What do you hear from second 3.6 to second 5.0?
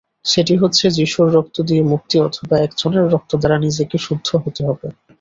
নিজেকে শুদ্ধ হতে হবে।